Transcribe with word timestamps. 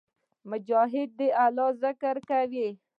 مجاهد 0.49 1.09
د 1.17 1.19
الله 1.43 1.69
ذکر 1.83 2.15
کوي. 2.29 2.67